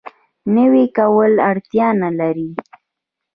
[0.55, 2.49] نوی کولو اړتیا نه لري.